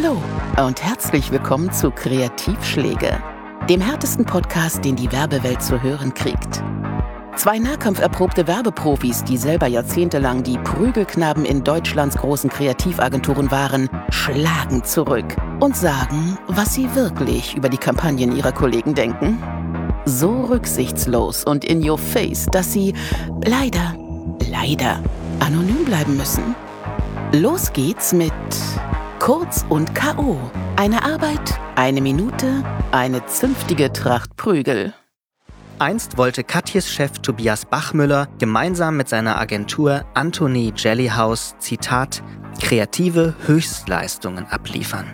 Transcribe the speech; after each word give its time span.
Hallo 0.00 0.22
und 0.64 0.80
herzlich 0.80 1.32
willkommen 1.32 1.72
zu 1.72 1.90
Kreativschläge, 1.90 3.20
dem 3.68 3.80
härtesten 3.80 4.24
Podcast, 4.24 4.84
den 4.84 4.94
die 4.94 5.10
Werbewelt 5.10 5.60
zu 5.60 5.82
hören 5.82 6.14
kriegt. 6.14 6.62
Zwei 7.34 7.58
nahkampferprobte 7.58 8.46
Werbeprofis, 8.46 9.24
die 9.24 9.36
selber 9.36 9.66
jahrzehntelang 9.66 10.44
die 10.44 10.56
Prügelknaben 10.58 11.44
in 11.44 11.64
Deutschlands 11.64 12.16
großen 12.16 12.48
Kreativagenturen 12.48 13.50
waren, 13.50 13.88
schlagen 14.10 14.84
zurück 14.84 15.36
und 15.58 15.76
sagen, 15.76 16.38
was 16.46 16.74
sie 16.74 16.94
wirklich 16.94 17.56
über 17.56 17.68
die 17.68 17.76
Kampagnen 17.76 18.36
ihrer 18.36 18.52
Kollegen 18.52 18.94
denken. 18.94 19.42
So 20.04 20.42
rücksichtslos 20.42 21.42
und 21.42 21.64
in 21.64 21.88
your 21.88 21.98
face, 21.98 22.46
dass 22.46 22.72
sie 22.72 22.94
leider, 23.44 23.96
leider 24.48 25.02
anonym 25.40 25.84
bleiben 25.84 26.16
müssen. 26.16 26.54
Los 27.32 27.72
geht's 27.72 28.12
mit 28.12 28.32
Kurz 29.28 29.66
und 29.68 29.94
K.O. 29.94 30.38
Eine 30.76 31.04
Arbeit, 31.04 31.60
eine 31.74 32.00
Minute, 32.00 32.64
eine 32.92 33.26
zünftige 33.26 33.92
Tracht 33.92 34.36
Prügel. 34.36 34.94
Einst 35.78 36.16
wollte 36.16 36.42
Katjes 36.42 36.90
Chef 36.90 37.18
Tobias 37.18 37.66
Bachmüller 37.66 38.28
gemeinsam 38.38 38.96
mit 38.96 39.10
seiner 39.10 39.38
Agentur 39.38 40.06
Anthony 40.14 40.72
Jellyhouse, 40.74 41.56
Zitat, 41.58 42.22
kreative 42.58 43.34
Höchstleistungen 43.44 44.46
abliefern. 44.46 45.04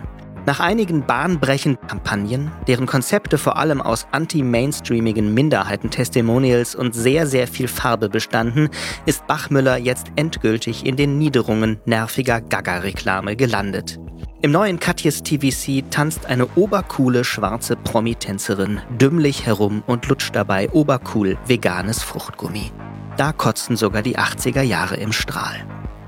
Nach 0.45 0.61
einigen 0.61 1.05
bahnbrechenden 1.05 1.85
Kampagnen, 1.85 2.51
deren 2.67 2.85
Konzepte 2.85 3.37
vor 3.37 3.57
allem 3.57 3.81
aus 3.81 4.07
anti-mainstreamigen 4.11 5.33
Minderheiten-Testimonials 5.33 6.73
und 6.75 6.95
sehr, 6.95 7.27
sehr 7.27 7.49
viel 7.49 7.67
Farbe 7.67 8.07
bestanden, 8.07 8.69
ist 9.05 9.27
Bachmüller 9.27 9.75
jetzt 9.75 10.07
endgültig 10.15 10.85
in 10.85 10.95
den 10.95 11.17
Niederungen 11.17 11.81
nerviger 11.85 12.39
Gaga-Reklame 12.39 13.35
gelandet. 13.35 13.99
Im 14.45 14.51
neuen 14.51 14.79
Katjes 14.79 15.23
TVC 15.23 15.89
tanzt 15.89 16.27
eine 16.27 16.45
obercoole 16.55 17.23
schwarze 17.23 17.75
Promitänzerin 17.75 18.79
dümmlich 19.01 19.47
herum 19.47 19.81
und 19.87 20.07
lutscht 20.07 20.35
dabei 20.35 20.69
obercool 20.69 21.39
veganes 21.47 22.03
Fruchtgummi. 22.03 22.71
Da 23.17 23.31
kotzen 23.31 23.75
sogar 23.75 24.03
die 24.03 24.19
80er 24.19 24.61
Jahre 24.61 24.97
im 24.97 25.13
Strahl. 25.13 25.65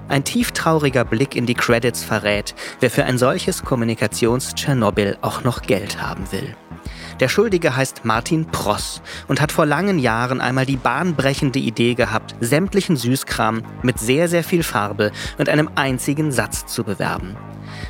Ein 0.08 0.24
tieftrauriger 0.24 1.04
Blick 1.04 1.36
in 1.36 1.48
die 1.48 1.56
Credits 1.56 2.04
verrät, 2.04 2.54
wer 2.80 2.92
für 2.92 3.06
ein 3.06 3.18
solches 3.18 3.64
Kommunikations-Tschernobyl 3.64 5.18
auch 5.24 5.44
noch 5.44 5.64
Geld 5.64 6.00
haben 6.00 6.32
will. 6.32 6.56
Der 7.20 7.30
Schuldige 7.30 7.76
heißt 7.76 8.06
Martin 8.06 8.46
Pross 8.46 9.02
und 9.28 9.42
hat 9.42 9.52
vor 9.52 9.66
langen 9.66 9.98
Jahren 9.98 10.42
einmal 10.42 10.68
die 10.68 10.78
bahnbrechende 10.78 11.58
Idee 11.58 11.96
gehabt, 11.96 12.36
sämtlichen 12.40 12.98
Süßkram 12.98 13.64
mit 13.82 13.98
sehr, 13.98 14.28
sehr 14.28 14.44
viel 14.44 14.62
Farbe 14.62 15.12
und 15.40 15.50
einem 15.50 15.72
einzigen 15.74 16.32
Satz 16.32 16.68
zu 16.68 16.84
bewerben. 16.84 17.36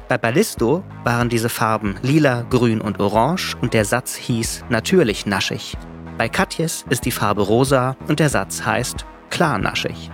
Bei 0.08 0.18
Ballisto 0.18 0.86
waren 1.04 1.28
diese 1.28 1.50
Farben 1.50 1.96
lila, 2.02 2.46
grün 2.50 2.80
und 2.80 3.02
orange 3.02 3.58
und 3.60 3.74
der 3.74 3.84
Satz 3.84 4.16
hieß 4.16 4.64
natürlich 4.70 5.26
naschig. 5.26 5.76
Bei 6.18 6.30
Katjes 6.30 6.86
ist 6.90 7.04
die 7.04 7.12
Farbe 7.12 7.42
rosa 7.42 7.98
und 8.08 8.20
der 8.20 8.30
Satz 8.30 8.66
heißt 8.66 9.06
klar 9.30 9.58
naschig. 9.58 10.10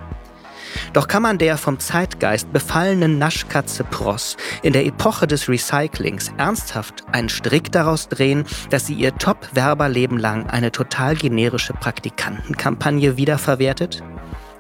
Doch 0.94 1.08
kann 1.08 1.22
man 1.22 1.38
der 1.38 1.58
vom 1.58 1.80
Zeitgeist 1.80 2.52
befallenen 2.52 3.20
Naschkatze 3.20 3.84
Pross 3.84 4.36
in 4.64 4.74
der 4.74 4.86
Epoche 4.86 5.28
des 5.28 5.48
Recyclings 5.48 6.32
ernsthaft 6.38 7.04
einen 7.12 7.30
Strick 7.30 7.72
daraus 7.72 8.10
drehen, 8.10 8.46
dass 8.72 8.88
sie 8.88 8.96
ihr 8.96 9.16
Top-Werberleben 9.16 10.18
lang 10.18 10.48
eine 10.48 10.72
total 10.72 11.16
generische 11.16 11.74
Praktikantenkampagne 11.74 13.16
wiederverwertet? 13.18 14.04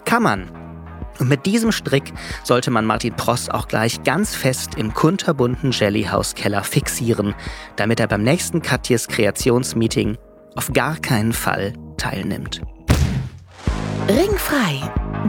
Kann 0.06 0.23
man. 0.23 0.62
Und 1.19 1.30
mit 1.30 1.45
diesem 1.45 1.72
Strick 1.72 2.14
sollte 2.44 2.72
man 2.72 2.86
Martin 2.86 3.16
Pross 3.16 3.50
auch 3.50 3.67
gleich 3.67 4.03
ganz 4.03 4.36
fest 4.36 4.75
im 4.75 4.94
kunterbunten 4.94 5.72
Jellyhouse-Keller 5.72 6.64
fixieren, 6.64 7.36
damit 7.75 8.00
er 8.00 8.08
beim 8.08 8.23
nächsten 8.23 8.61
Katjes 8.61 9.08
Kreationsmeeting 9.08 10.17
auf 10.56 10.72
gar 10.73 10.97
keinen 10.97 11.34
Fall 11.34 11.73
teilnimmt. 11.97 12.61
Ringfrei. 14.07 14.81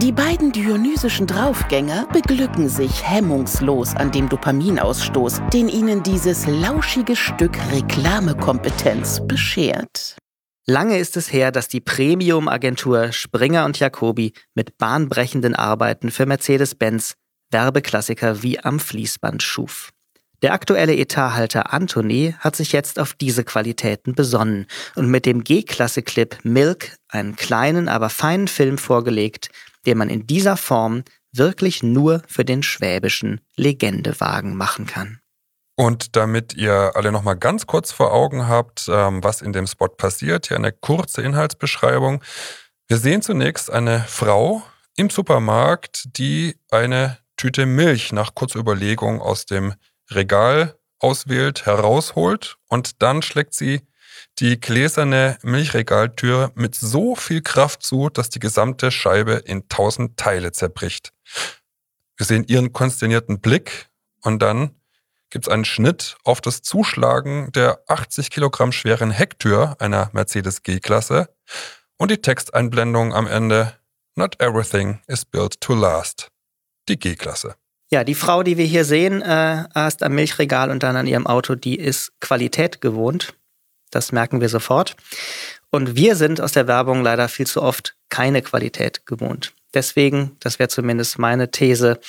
Die 0.03 0.11
beiden 0.11 0.50
dionysischen 0.50 1.28
Draufgänger 1.28 2.09
beglücken 2.12 2.69
sich 2.69 3.09
hemmungslos 3.09 3.95
an 3.95 4.11
dem 4.11 4.28
Dopaminausstoß, 4.28 5.43
den 5.53 5.69
ihnen 5.69 6.03
dieses 6.03 6.47
lauschige 6.49 7.15
Stück 7.15 7.56
Reklamekompetenz 7.71 9.25
beschert. 9.28 10.19
Lange 10.67 10.99
ist 10.99 11.19
es 11.19 11.31
her, 11.31 11.53
dass 11.53 11.69
die 11.69 11.83
Premium-Agentur 11.83 13.13
Springer 13.13 13.67
und 13.67 13.79
Jacobi 13.79 14.33
mit 14.55 14.79
bahnbrechenden 14.79 15.55
Arbeiten 15.55 16.11
für 16.11 16.25
Mercedes-Benz 16.25 17.17
Werbeklassiker 17.51 18.43
wie 18.43 18.59
am 18.59 18.81
Fließband 18.81 19.43
schuf. 19.43 19.91
Der 20.41 20.53
aktuelle 20.53 20.97
Etathalter 20.97 21.73
Anthony 21.73 22.35
hat 22.39 22.57
sich 22.57 22.73
jetzt 22.73 22.99
auf 22.99 23.13
diese 23.13 23.45
Qualitäten 23.45 24.15
besonnen 24.15 24.67
und 24.95 25.09
mit 25.09 25.27
dem 25.27 25.45
G-Klasse-Clip 25.45 26.39
Milk 26.45 26.97
einen 27.09 27.37
kleinen, 27.37 27.89
aber 27.89 28.09
feinen 28.09 28.49
Film 28.49 28.79
vorgelegt, 28.79 29.51
den 29.87 29.99
man 29.99 30.09
in 30.09 30.27
dieser 30.27 30.57
Form 30.57 31.05
wirklich 31.33 31.83
nur 31.83 32.23
für 32.27 32.45
den 32.45 32.63
schwäbischen 32.63 33.41
Legendewagen 33.57 34.57
machen 34.57 34.87
kann. 34.87 35.21
Und 35.77 36.15
damit 36.17 36.55
ihr 36.55 36.93
alle 36.95 37.11
nochmal 37.11 37.37
ganz 37.37 37.67
kurz 37.67 37.91
vor 37.91 38.12
Augen 38.12 38.47
habt, 38.47 38.89
ähm, 38.89 39.25
was 39.25 39.43
in 39.43 39.53
dem 39.53 39.67
Spot 39.67 39.89
passiert, 39.89 40.47
hier 40.47 40.57
eine 40.57 40.73
kurze 40.73 41.23
Inhaltsbeschreibung. 41.23 42.23
Wir 42.87 42.99
sehen 42.99 43.23
zunächst 43.23 43.71
eine 43.71 44.05
Frau 44.07 44.63
im 44.97 45.11
Supermarkt, 45.11 46.17
die 46.17 46.57
eine 46.71 47.19
Tüte 47.37 47.67
Milch 47.67 48.13
nach 48.13 48.34
kurzer 48.34 48.61
Überlegung 48.61 49.21
aus 49.21 49.47
dem 49.47 49.75
Regal 50.11 50.79
auswählt, 51.01 51.67
herausholt 51.67 52.57
und 52.69 53.03
dann 53.03 53.23
schlägt 53.23 53.55
sie 53.55 53.83
die 54.39 54.59
gläserne 54.61 55.39
Milchregaltür 55.43 56.53
mit 56.55 56.75
so 56.75 57.15
viel 57.15 57.43
Kraft 57.43 57.83
zu, 57.83 58.09
dass 58.09 58.31
die 58.31 58.39
gesamte 58.39 58.91
Scheibe 58.91 59.34
in 59.34 59.69
tausend 59.69 60.17
Teile 60.17 60.53
zerbricht. 60.53 61.13
Wir 62.17 62.27
sehen 62.27 62.45
ihren 62.45 62.73
konsternierten 62.73 63.41
Blick 63.41 63.89
und 64.23 64.41
dann 64.41 64.75
gibt 65.31 65.47
es 65.47 65.53
einen 65.53 65.65
Schnitt 65.65 66.17
auf 66.25 66.41
das 66.41 66.62
Zuschlagen 66.62 67.51
der 67.53 67.81
80 67.89 68.31
Kilogramm 68.31 68.73
schweren 68.73 69.11
Hecktür 69.11 69.77
einer 69.79 70.11
Mercedes 70.12 70.62
G-Klasse 70.62 71.29
und 71.97 72.11
die 72.11 72.23
Texteinblendung 72.23 73.15
am 73.15 73.27
Ende 73.27 73.75
Not 74.17 74.41
everything 74.41 75.01
is 75.09 75.25
built 75.25 75.61
to 75.61 75.75
last. 75.75 76.29
Die 76.89 76.99
G-Klasse. 76.99 77.57
Ja, 77.91 78.05
die 78.05 78.15
Frau, 78.15 78.43
die 78.43 78.57
wir 78.57 78.65
hier 78.65 78.84
sehen, 78.84 79.23
äh, 79.23 79.65
erst 79.75 80.03
am 80.03 80.15
Milchregal 80.15 80.71
und 80.71 80.83
dann 80.83 80.97
an 80.97 81.07
ihrem 81.07 81.27
Auto, 81.27 81.55
die 81.55 81.79
ist 81.79 82.13
Qualität 82.21 82.81
gewohnt. 82.81 83.34
Das 83.91 84.13
merken 84.13 84.41
wir 84.41 84.49
sofort. 84.49 84.97
Und 85.71 85.97
wir 85.97 86.17
sind 86.17 86.41
aus 86.41 86.53
der 86.53 86.67
Werbung 86.67 87.03
leider 87.03 87.29
viel 87.29 87.47
zu 87.47 87.63
oft 87.63 87.97
keine 88.09 88.43
Qualität 88.43 89.07
gewohnt. 89.07 89.55
Deswegen, 89.75 90.37
das 90.41 90.59
wäre 90.59 90.69
zumindest 90.69 91.19
meine 91.19 91.51
These, 91.51 92.01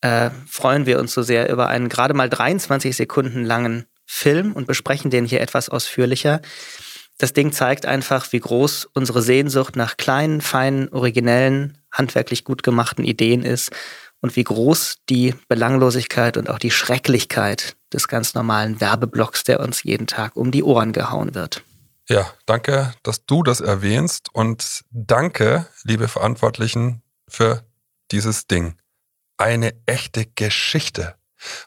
äh, 0.00 0.30
freuen 0.48 0.86
wir 0.86 0.98
uns 0.98 1.12
so 1.12 1.22
sehr 1.22 1.50
über 1.50 1.68
einen 1.68 1.88
gerade 1.88 2.14
mal 2.14 2.28
23 2.28 2.96
Sekunden 2.96 3.44
langen 3.44 3.86
Film 4.04 4.52
und 4.52 4.66
besprechen 4.66 5.10
den 5.10 5.24
hier 5.24 5.40
etwas 5.40 5.68
ausführlicher. 5.68 6.40
Das 7.18 7.32
Ding 7.32 7.52
zeigt 7.52 7.86
einfach, 7.86 8.32
wie 8.32 8.40
groß 8.40 8.88
unsere 8.92 9.22
Sehnsucht 9.22 9.74
nach 9.74 9.96
kleinen, 9.96 10.40
feinen, 10.40 10.90
originellen, 10.90 11.78
handwerklich 11.90 12.44
gut 12.44 12.62
gemachten 12.62 13.04
Ideen 13.04 13.42
ist 13.42 13.70
und 14.20 14.36
wie 14.36 14.44
groß 14.44 14.98
die 15.08 15.34
Belanglosigkeit 15.48 16.36
und 16.36 16.50
auch 16.50 16.58
die 16.58 16.70
Schrecklichkeit 16.70 17.76
des 17.92 18.08
ganz 18.08 18.34
normalen 18.34 18.80
Werbeblocks, 18.80 19.44
der 19.44 19.60
uns 19.60 19.82
jeden 19.82 20.06
Tag 20.06 20.36
um 20.36 20.50
die 20.50 20.62
Ohren 20.62 20.92
gehauen 20.92 21.34
wird. 21.34 21.62
Ja, 22.08 22.30
danke, 22.44 22.94
dass 23.02 23.24
du 23.24 23.42
das 23.42 23.60
erwähnst 23.60 24.28
und 24.32 24.82
danke, 24.90 25.66
liebe 25.84 26.08
Verantwortlichen, 26.08 27.02
für 27.28 27.64
dieses 28.12 28.46
Ding. 28.46 28.76
Eine 29.38 29.74
echte 29.86 30.26
Geschichte, 30.26 31.16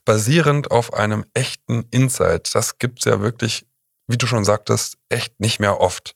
basierend 0.05 0.71
auf 0.71 0.93
einem 0.93 1.25
echten 1.33 1.83
Insight. 1.91 2.53
Das 2.53 2.79
gibt's 2.79 3.05
ja 3.05 3.21
wirklich, 3.21 3.67
wie 4.07 4.17
du 4.17 4.27
schon 4.27 4.45
sagtest, 4.45 4.97
echt 5.09 5.39
nicht 5.39 5.59
mehr 5.59 5.79
oft. 5.79 6.15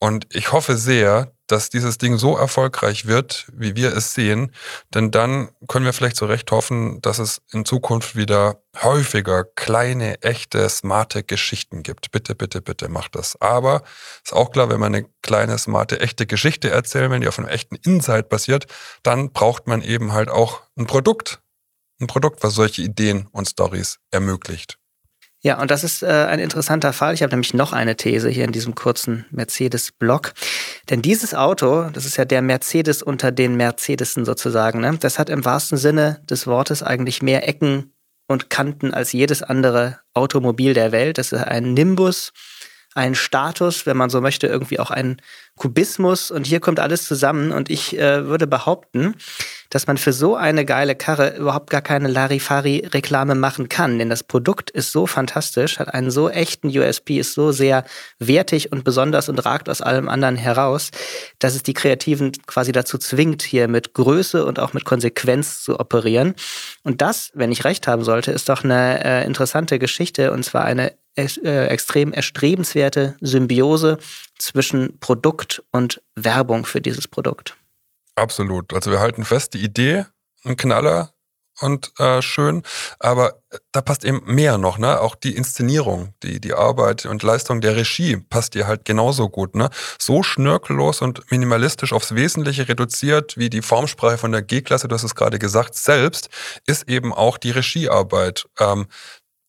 Und 0.00 0.26
ich 0.34 0.52
hoffe 0.52 0.76
sehr, 0.76 1.33
dass 1.46 1.68
dieses 1.68 1.98
Ding 1.98 2.16
so 2.16 2.36
erfolgreich 2.36 3.06
wird, 3.06 3.46
wie 3.52 3.76
wir 3.76 3.94
es 3.94 4.14
sehen, 4.14 4.52
denn 4.94 5.10
dann 5.10 5.50
können 5.68 5.84
wir 5.84 5.92
vielleicht 5.92 6.16
so 6.16 6.26
recht 6.26 6.50
hoffen, 6.50 7.00
dass 7.02 7.18
es 7.18 7.42
in 7.52 7.64
Zukunft 7.64 8.16
wieder 8.16 8.62
häufiger 8.82 9.44
kleine, 9.44 10.22
echte, 10.22 10.68
smarte 10.68 11.22
Geschichten 11.22 11.82
gibt. 11.82 12.10
Bitte, 12.12 12.34
bitte, 12.34 12.60
bitte 12.62 12.88
macht 12.88 13.14
das. 13.14 13.40
Aber 13.40 13.82
ist 14.24 14.32
auch 14.32 14.50
klar, 14.50 14.70
wenn 14.70 14.80
man 14.80 14.94
eine 14.94 15.06
kleine, 15.22 15.58
smarte, 15.58 16.00
echte 16.00 16.26
Geschichte 16.26 16.70
erzählen 16.70 17.10
will, 17.10 17.20
die 17.20 17.28
auf 17.28 17.38
einem 17.38 17.48
echten 17.48 17.76
Insight 17.76 18.28
basiert, 18.28 18.66
dann 19.02 19.32
braucht 19.32 19.66
man 19.66 19.82
eben 19.82 20.12
halt 20.12 20.30
auch 20.30 20.62
ein 20.76 20.86
Produkt. 20.86 21.40
Ein 22.00 22.06
Produkt, 22.08 22.42
was 22.42 22.54
solche 22.54 22.82
Ideen 22.82 23.28
und 23.30 23.48
Stories 23.48 23.98
ermöglicht. 24.10 24.78
Ja, 25.44 25.60
und 25.60 25.70
das 25.70 25.84
ist 25.84 26.02
äh, 26.02 26.06
ein 26.06 26.38
interessanter 26.38 26.94
Fall. 26.94 27.12
Ich 27.12 27.22
habe 27.22 27.30
nämlich 27.32 27.52
noch 27.52 27.74
eine 27.74 27.96
These 27.96 28.30
hier 28.30 28.44
in 28.44 28.52
diesem 28.52 28.74
kurzen 28.74 29.26
Mercedes-Block. 29.30 30.32
Denn 30.90 31.02
dieses 31.02 31.34
Auto, 31.34 31.88
das 31.92 32.04
ist 32.04 32.16
ja 32.16 32.24
der 32.24 32.42
Mercedes 32.42 33.02
unter 33.02 33.32
den 33.32 33.56
Mercedesen 33.56 34.24
sozusagen, 34.24 34.80
ne? 34.80 34.96
das 35.00 35.18
hat 35.18 35.30
im 35.30 35.44
wahrsten 35.44 35.78
Sinne 35.78 36.20
des 36.28 36.46
Wortes 36.46 36.82
eigentlich 36.82 37.22
mehr 37.22 37.48
Ecken 37.48 37.92
und 38.28 38.50
Kanten 38.50 38.92
als 38.92 39.12
jedes 39.12 39.42
andere 39.42 40.00
Automobil 40.12 40.74
der 40.74 40.92
Welt. 40.92 41.18
Das 41.18 41.32
ist 41.32 41.42
ein 41.42 41.74
Nimbus 41.74 42.32
ein 42.94 43.14
Status, 43.14 43.86
wenn 43.86 43.96
man 43.96 44.08
so 44.08 44.20
möchte, 44.20 44.46
irgendwie 44.46 44.78
auch 44.78 44.90
ein 44.90 45.20
Kubismus. 45.56 46.30
Und 46.30 46.46
hier 46.46 46.60
kommt 46.60 46.80
alles 46.80 47.04
zusammen. 47.04 47.52
Und 47.52 47.68
ich 47.68 47.98
äh, 47.98 48.26
würde 48.26 48.46
behaupten, 48.46 49.16
dass 49.74 49.88
man 49.88 49.96
für 49.96 50.12
so 50.12 50.36
eine 50.36 50.64
geile 50.64 50.94
Karre 50.94 51.36
überhaupt 51.36 51.68
gar 51.68 51.82
keine 51.82 52.06
Larifari-Reklame 52.06 53.34
machen 53.34 53.68
kann. 53.68 53.98
Denn 53.98 54.08
das 54.08 54.22
Produkt 54.22 54.70
ist 54.70 54.92
so 54.92 55.08
fantastisch, 55.08 55.80
hat 55.80 55.92
einen 55.92 56.12
so 56.12 56.30
echten 56.30 56.68
USP, 56.68 57.18
ist 57.18 57.34
so 57.34 57.50
sehr 57.50 57.84
wertig 58.20 58.70
und 58.70 58.84
besonders 58.84 59.28
und 59.28 59.44
ragt 59.44 59.68
aus 59.68 59.80
allem 59.80 60.08
anderen 60.08 60.36
heraus, 60.36 60.92
dass 61.40 61.56
es 61.56 61.64
die 61.64 61.74
Kreativen 61.74 62.30
quasi 62.46 62.70
dazu 62.70 62.98
zwingt, 62.98 63.42
hier 63.42 63.66
mit 63.66 63.94
Größe 63.94 64.46
und 64.46 64.60
auch 64.60 64.74
mit 64.74 64.84
Konsequenz 64.84 65.64
zu 65.64 65.80
operieren. 65.80 66.36
Und 66.84 67.02
das, 67.02 67.32
wenn 67.34 67.50
ich 67.50 67.64
recht 67.64 67.88
haben 67.88 68.04
sollte, 68.04 68.30
ist 68.30 68.48
doch 68.48 68.62
eine 68.62 69.04
äh, 69.04 69.26
interessante 69.26 69.80
Geschichte 69.80 70.30
und 70.30 70.44
zwar 70.44 70.64
eine 70.64 70.92
äh, 71.16 71.66
extrem 71.66 72.12
erstrebenswerte 72.12 73.16
Symbiose 73.20 73.98
zwischen 74.38 75.00
Produkt 75.00 75.64
und 75.72 76.00
Werbung 76.14 76.64
für 76.64 76.80
dieses 76.80 77.08
Produkt. 77.08 77.56
Absolut. 78.16 78.72
Also 78.72 78.90
wir 78.90 79.00
halten 79.00 79.24
fest, 79.24 79.54
die 79.54 79.62
Idee, 79.62 80.06
ein 80.44 80.56
Knaller 80.56 81.10
und 81.60 81.92
äh, 82.00 82.20
schön, 82.20 82.62
aber 82.98 83.40
da 83.72 83.80
passt 83.80 84.04
eben 84.04 84.22
mehr 84.26 84.58
noch, 84.58 84.76
ne? 84.78 85.00
Auch 85.00 85.14
die 85.14 85.36
Inszenierung, 85.36 86.12
die, 86.24 86.40
die 86.40 86.52
Arbeit 86.52 87.06
und 87.06 87.22
Leistung 87.22 87.60
der 87.60 87.76
Regie 87.76 88.16
passt 88.16 88.54
dir 88.54 88.66
halt 88.66 88.84
genauso 88.84 89.28
gut, 89.28 89.54
ne? 89.54 89.70
So 89.98 90.22
schnörkellos 90.24 91.00
und 91.00 91.30
minimalistisch 91.30 91.92
aufs 91.92 92.14
Wesentliche 92.14 92.68
reduziert, 92.68 93.36
wie 93.38 93.50
die 93.50 93.62
Formsprache 93.62 94.18
von 94.18 94.32
der 94.32 94.42
G-Klasse, 94.42 94.88
du 94.88 94.94
hast 94.94 95.04
es 95.04 95.14
gerade 95.14 95.38
gesagt, 95.38 95.76
selbst, 95.76 96.28
ist 96.66 96.88
eben 96.88 97.12
auch 97.14 97.38
die 97.38 97.52
Regiearbeit. 97.52 98.46
Ähm, 98.58 98.86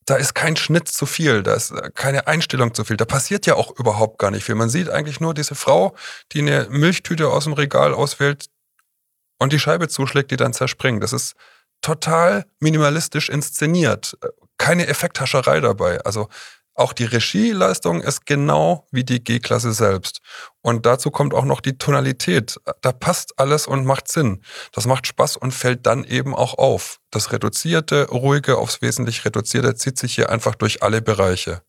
da 0.06 0.14
ist 0.16 0.34
kein 0.34 0.56
Schnitt 0.56 0.88
zu 0.88 1.04
viel, 1.06 1.42
da 1.42 1.54
ist 1.54 1.72
äh, 1.72 1.90
keine 1.94 2.28
Einstellung 2.28 2.74
zu 2.74 2.84
viel. 2.84 2.96
Da 2.96 3.04
passiert 3.04 3.46
ja 3.46 3.56
auch 3.56 3.72
überhaupt 3.78 4.18
gar 4.18 4.30
nicht 4.30 4.44
viel. 4.44 4.54
Man 4.54 4.70
sieht 4.70 4.88
eigentlich 4.90 5.20
nur 5.20 5.34
diese 5.34 5.56
Frau, 5.56 5.96
die 6.32 6.40
eine 6.40 6.68
Milchtüte 6.70 7.28
aus 7.28 7.44
dem 7.44 7.54
Regal 7.54 7.92
auswählt 7.94 8.46
und 9.38 9.52
die 9.52 9.58
Scheibe 9.58 9.88
zuschlägt, 9.88 10.30
die 10.30 10.36
dann 10.36 10.52
zerspringt. 10.52 11.02
Das 11.02 11.12
ist 11.12 11.34
total 11.80 12.46
minimalistisch 12.60 13.28
inszeniert. 13.28 14.16
Keine 14.58 14.86
Effekthascherei 14.86 15.60
dabei. 15.60 16.00
Also 16.00 16.28
auch 16.76 16.92
die 16.92 17.04
Regieleistung 17.04 18.02
ist 18.02 18.26
genau 18.26 18.86
wie 18.90 19.02
die 19.02 19.24
G-Klasse 19.24 19.72
selbst. 19.72 20.20
Und 20.60 20.84
dazu 20.84 21.10
kommt 21.10 21.32
auch 21.32 21.46
noch 21.46 21.62
die 21.62 21.78
Tonalität. 21.78 22.60
Da 22.82 22.92
passt 22.92 23.38
alles 23.38 23.66
und 23.66 23.86
macht 23.86 24.08
Sinn. 24.08 24.42
Das 24.72 24.86
macht 24.86 25.06
Spaß 25.06 25.38
und 25.38 25.52
fällt 25.52 25.86
dann 25.86 26.04
eben 26.04 26.34
auch 26.34 26.58
auf. 26.58 27.00
Das 27.10 27.32
Reduzierte, 27.32 28.08
Ruhige 28.10 28.58
aufs 28.58 28.82
Wesentlich 28.82 29.24
Reduzierte 29.24 29.74
zieht 29.74 29.98
sich 29.98 30.14
hier 30.14 30.28
einfach 30.28 30.54
durch 30.54 30.82
alle 30.82 31.00
Bereiche. 31.00 31.62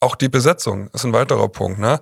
Auch 0.00 0.14
die 0.14 0.30
Besetzung 0.30 0.88
ist 0.94 1.04
ein 1.04 1.12
weiterer 1.12 1.48
Punkt. 1.48 1.78
Ne? 1.78 2.00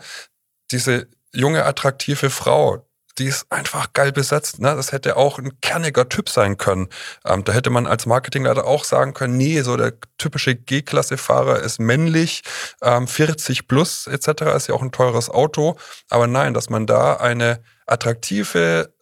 Diese 0.71 1.09
junge, 1.33 1.65
attraktive 1.65 2.31
Frau, 2.31 2.86
die 3.19 3.27
ist 3.27 3.47
einfach 3.51 3.93
geil 3.93 4.13
besetzt. 4.13 4.61
Ne? 4.61 4.75
Das 4.75 4.93
hätte 4.93 5.17
auch 5.17 5.39
ein 5.39 5.61
kerniger 5.61 6.09
Typ 6.09 6.29
sein 6.29 6.57
können. 6.57 6.89
Ähm, 7.25 7.45
da 7.45 7.53
hätte 7.53 7.71
man 7.71 7.87
als 7.87 8.07
Marketingleiter 8.07 8.67
auch 8.67 8.85
sagen 8.85 9.15
können, 9.15 9.37
nee, 9.37 9.63
so 9.63 9.77
der 9.77 9.95
typische 10.19 10.55
G-Klasse-Fahrer 10.55 11.61
ist 11.61 11.79
männlich, 11.79 12.43
ähm, 12.83 13.09
40 13.09 13.69
plus 13.69 14.07
etc. 14.07 14.55
ist 14.57 14.69
ja 14.69 14.75
auch 14.75 14.83
ein 14.83 14.93
teures 14.93 15.31
Auto. 15.31 15.77
Aber 16.11 16.27
nein, 16.27 16.55
dass 16.55 16.71
man 16.71 16.87
da 16.87 17.15
eine 17.15 17.63
attraktive 17.87 18.93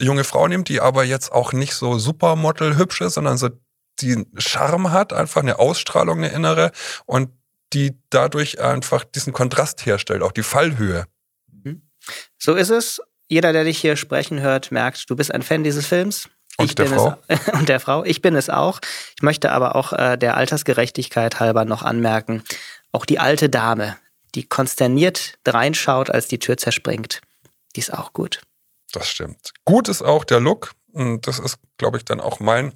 junge 0.00 0.24
Frau 0.24 0.46
nimmt, 0.48 0.68
die 0.68 0.80
aber 0.80 1.04
jetzt 1.04 1.32
auch 1.32 1.52
nicht 1.52 1.74
so 1.74 1.98
Supermodel 1.98 2.76
hübsch 2.76 3.00
ist, 3.00 3.14
sondern 3.14 3.38
so 3.38 3.50
die 4.00 4.26
Charme 4.36 4.90
hat, 4.90 5.12
einfach 5.12 5.42
eine 5.42 5.58
Ausstrahlung, 5.58 6.18
eine 6.18 6.28
innere 6.28 6.72
und 7.06 7.30
die 7.72 7.98
dadurch 8.10 8.60
einfach 8.60 9.04
diesen 9.04 9.32
Kontrast 9.32 9.86
herstellt, 9.86 10.22
auch 10.22 10.32
die 10.32 10.42
Fallhöhe. 10.42 11.06
Mhm. 11.50 11.88
So 12.38 12.54
ist 12.54 12.70
es 12.70 13.00
jeder, 13.32 13.54
der 13.54 13.64
dich 13.64 13.80
hier 13.80 13.96
sprechen 13.96 14.40
hört, 14.40 14.70
merkt, 14.72 15.08
du 15.08 15.16
bist 15.16 15.32
ein 15.32 15.40
Fan 15.40 15.64
dieses 15.64 15.86
Films. 15.86 16.28
Und 16.58 16.66
ich 16.66 16.74
der 16.74 16.86
Frau. 16.86 17.16
Es, 17.28 17.48
und 17.54 17.68
der 17.70 17.80
Frau. 17.80 18.04
Ich 18.04 18.20
bin 18.20 18.36
es 18.36 18.50
auch. 18.50 18.78
Ich 19.16 19.22
möchte 19.22 19.52
aber 19.52 19.74
auch 19.74 19.94
äh, 19.94 20.18
der 20.18 20.36
Altersgerechtigkeit 20.36 21.40
halber 21.40 21.64
noch 21.64 21.82
anmerken, 21.82 22.44
auch 22.92 23.06
die 23.06 23.18
alte 23.18 23.48
Dame, 23.48 23.96
die 24.34 24.46
konsterniert 24.46 25.38
reinschaut, 25.48 26.10
als 26.10 26.28
die 26.28 26.38
Tür 26.38 26.58
zerspringt, 26.58 27.22
die 27.74 27.80
ist 27.80 27.94
auch 27.94 28.12
gut. 28.12 28.42
Das 28.92 29.08
stimmt. 29.08 29.54
Gut 29.64 29.88
ist 29.88 30.02
auch 30.02 30.24
der 30.24 30.40
Look. 30.40 30.72
Und 30.92 31.26
das 31.26 31.38
ist, 31.38 31.56
glaube 31.78 31.96
ich, 31.96 32.04
dann 32.04 32.20
auch 32.20 32.38
mein 32.38 32.74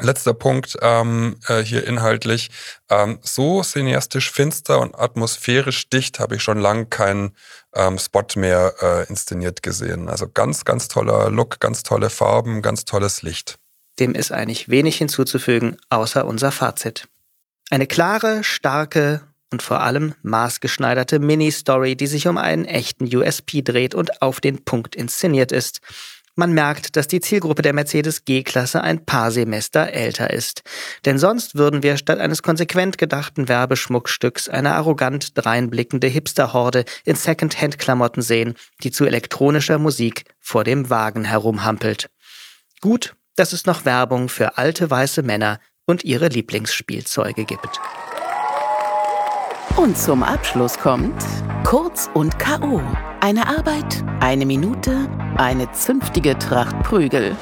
Letzter 0.00 0.34
Punkt 0.34 0.76
ähm, 0.82 1.36
äh, 1.46 1.62
hier 1.62 1.86
inhaltlich. 1.86 2.50
Ähm, 2.90 3.20
so 3.22 3.62
cineastisch 3.62 4.30
finster 4.30 4.80
und 4.80 4.98
atmosphärisch 4.98 5.88
dicht 5.88 6.18
habe 6.18 6.36
ich 6.36 6.42
schon 6.42 6.58
lange 6.58 6.86
keinen 6.86 7.36
ähm, 7.74 7.98
Spot 7.98 8.26
mehr 8.34 8.74
äh, 8.80 9.08
inszeniert 9.08 9.62
gesehen. 9.62 10.08
Also 10.08 10.28
ganz, 10.28 10.64
ganz 10.64 10.88
toller 10.88 11.30
Look, 11.30 11.60
ganz 11.60 11.84
tolle 11.84 12.10
Farben, 12.10 12.60
ganz 12.60 12.84
tolles 12.84 13.22
Licht. 13.22 13.56
Dem 14.00 14.16
ist 14.16 14.32
eigentlich 14.32 14.68
wenig 14.68 14.96
hinzuzufügen, 14.96 15.76
außer 15.90 16.26
unser 16.26 16.50
Fazit. 16.50 17.06
Eine 17.70 17.86
klare, 17.86 18.42
starke 18.42 19.20
und 19.52 19.62
vor 19.62 19.80
allem 19.80 20.14
maßgeschneiderte 20.22 21.20
Mini-Story, 21.20 21.94
die 21.94 22.08
sich 22.08 22.26
um 22.26 22.36
einen 22.36 22.64
echten 22.64 23.04
USP 23.14 23.62
dreht 23.62 23.94
und 23.94 24.20
auf 24.20 24.40
den 24.40 24.64
Punkt 24.64 24.96
inszeniert 24.96 25.52
ist. 25.52 25.80
Man 26.36 26.52
merkt, 26.52 26.96
dass 26.96 27.06
die 27.06 27.20
Zielgruppe 27.20 27.62
der 27.62 27.72
Mercedes 27.72 28.24
G-Klasse 28.24 28.82
ein 28.82 29.04
paar 29.04 29.30
Semester 29.30 29.92
älter 29.92 30.30
ist. 30.30 30.62
Denn 31.04 31.18
sonst 31.18 31.54
würden 31.54 31.84
wir 31.84 31.96
statt 31.96 32.18
eines 32.18 32.42
konsequent 32.42 32.98
gedachten 32.98 33.48
Werbeschmuckstücks 33.48 34.48
eine 34.48 34.74
arrogant 34.74 35.38
dreinblickende 35.38 36.08
Hipsterhorde 36.08 36.84
in 37.04 37.14
Second-Hand-Klamotten 37.14 38.20
sehen, 38.20 38.54
die 38.82 38.90
zu 38.90 39.04
elektronischer 39.04 39.78
Musik 39.78 40.24
vor 40.40 40.64
dem 40.64 40.90
Wagen 40.90 41.24
herumhampelt. 41.24 42.10
Gut, 42.80 43.14
dass 43.36 43.52
es 43.52 43.66
noch 43.66 43.84
Werbung 43.84 44.28
für 44.28 44.58
alte 44.58 44.90
weiße 44.90 45.22
Männer 45.22 45.60
und 45.86 46.04
ihre 46.04 46.28
Lieblingsspielzeuge 46.28 47.44
gibt. 47.44 47.80
Und 49.76 49.98
zum 49.98 50.22
Abschluss 50.22 50.78
kommt 50.78 51.20
Kurz 51.64 52.08
und 52.14 52.38
K.O. 52.38 52.80
Eine 53.20 53.48
Arbeit, 53.48 54.04
eine 54.20 54.46
Minute, 54.46 55.08
eine 55.36 55.70
zünftige 55.72 56.38
Tracht 56.38 56.80
Prügel. 56.84 57.36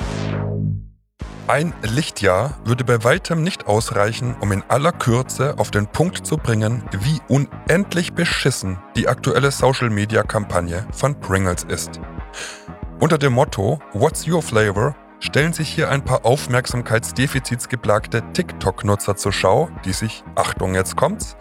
Ein 1.46 1.75
Lichtjahr 1.82 2.56
würde 2.64 2.84
bei 2.84 3.05
weitem 3.05 3.43
nicht 3.43 3.67
ausreichen, 3.67 4.34
um 4.40 4.50
in 4.50 4.62
aller 4.69 4.93
Kürze 4.93 5.58
auf 5.58 5.70
den 5.70 5.87
Punkt 5.87 6.26
zu 6.26 6.38
bringen, 6.38 6.83
wie 6.92 7.21
unendlich 7.28 8.14
beschissen 8.14 8.78
die 8.97 9.09
aktuelle 9.09 9.50
Social-Media-Kampagne 9.50 10.87
von 10.90 11.21
Pringles 11.21 11.64
ist. 11.64 12.00
Unter 12.99 13.18
dem 13.18 13.35
Motto 13.35 13.78
What's 13.92 14.26
Your 14.26 14.40
Flavor 14.40 14.97
stellen 15.23 15.52
sich 15.52 15.69
hier 15.69 15.88
ein 15.88 16.05
paar 16.05 16.26
Aufmerksamkeitsdefizits 16.26 17.69
geplagte 17.69 18.23
TikTok-Nutzer 18.33 19.17
zur 19.17 19.33
Schau, 19.33 19.71
die 19.85 19.93
sich, 19.93 20.25
Achtung 20.35 20.75
jetzt 20.75 20.97
kommt's, 20.97 21.37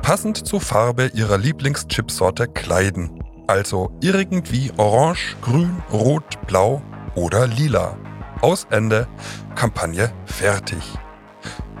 passend 0.00 0.46
zur 0.46 0.60
Farbe 0.60 1.10
ihrer 1.14 1.36
Lieblingschipsorte 1.36 2.46
kleiden. 2.46 3.22
Also 3.46 3.90
irgendwie 4.00 4.72
orange, 4.76 5.36
grün, 5.42 5.82
rot, 5.92 6.46
blau 6.46 6.80
oder 7.14 7.46
lila. 7.46 7.98
Aus 8.40 8.66
Ende, 8.70 9.08
Kampagne 9.54 10.12
fertig. 10.24 10.82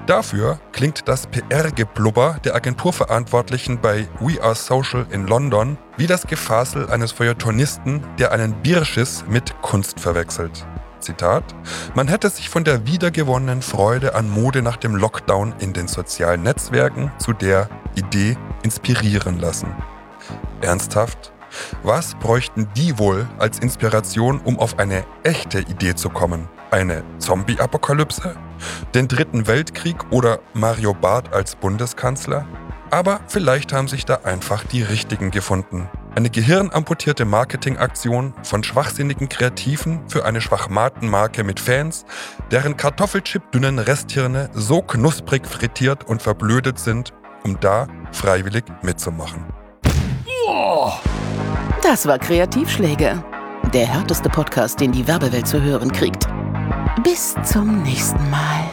Dafür 0.06 0.58
klingt 0.72 1.08
das 1.08 1.26
PR-Geblubber 1.28 2.38
der 2.44 2.54
Agenturverantwortlichen 2.54 3.80
bei 3.80 4.06
We 4.20 4.42
Are 4.42 4.54
Social 4.54 5.06
in 5.10 5.26
London 5.26 5.78
wie 5.96 6.06
das 6.06 6.26
Gefasel 6.26 6.90
eines 6.90 7.12
Feuilletonisten, 7.12 8.04
der 8.18 8.32
einen 8.32 8.52
Bierschiss 8.60 9.24
mit 9.26 9.54
Kunst 9.62 10.00
verwechselt. 10.00 10.66
Zitat, 11.04 11.44
man 11.94 12.08
hätte 12.08 12.30
sich 12.30 12.48
von 12.48 12.64
der 12.64 12.86
wiedergewonnenen 12.86 13.62
Freude 13.62 14.14
an 14.14 14.28
Mode 14.28 14.62
nach 14.62 14.76
dem 14.76 14.96
Lockdown 14.96 15.54
in 15.58 15.72
den 15.72 15.86
sozialen 15.86 16.42
Netzwerken 16.42 17.12
zu 17.18 17.32
der 17.32 17.68
Idee 17.94 18.36
inspirieren 18.62 19.38
lassen. 19.38 19.68
Ernsthaft? 20.62 21.32
Was 21.82 22.14
bräuchten 22.16 22.68
die 22.74 22.98
wohl 22.98 23.28
als 23.38 23.60
Inspiration, 23.60 24.40
um 24.40 24.58
auf 24.58 24.78
eine 24.78 25.04
echte 25.22 25.60
Idee 25.60 25.94
zu 25.94 26.08
kommen? 26.08 26.48
Eine 26.70 27.04
Zombie-Apokalypse? 27.18 28.34
Den 28.94 29.06
Dritten 29.06 29.46
Weltkrieg 29.46 29.96
oder 30.10 30.40
Mario 30.54 30.94
Barth 30.94 31.32
als 31.32 31.54
Bundeskanzler? 31.54 32.46
Aber 32.90 33.20
vielleicht 33.28 33.72
haben 33.72 33.88
sich 33.88 34.04
da 34.04 34.20
einfach 34.24 34.64
die 34.64 34.82
richtigen 34.82 35.30
gefunden. 35.30 35.88
Eine 36.16 36.30
gehirnamputierte 36.30 37.24
Marketingaktion 37.24 38.34
von 38.44 38.62
schwachsinnigen 38.62 39.28
Kreativen 39.28 40.08
für 40.08 40.24
eine 40.24 40.40
Schwachmatenmarke 40.40 41.42
mit 41.42 41.58
Fans, 41.58 42.04
deren 42.52 42.76
Kartoffelchip-dünnen 42.76 43.80
Resthirne 43.80 44.48
so 44.54 44.80
knusprig 44.80 45.44
frittiert 45.44 46.04
und 46.04 46.22
verblödet 46.22 46.78
sind, 46.78 47.12
um 47.42 47.58
da 47.58 47.88
freiwillig 48.12 48.64
mitzumachen. 48.82 49.44
Das 51.82 52.06
war 52.06 52.20
Kreativschläge. 52.20 53.24
Der 53.72 53.86
härteste 53.86 54.28
Podcast, 54.28 54.78
den 54.78 54.92
die 54.92 55.08
Werbewelt 55.08 55.48
zu 55.48 55.60
hören 55.60 55.90
kriegt. 55.90 56.28
Bis 57.02 57.34
zum 57.44 57.82
nächsten 57.82 58.30
Mal. 58.30 58.70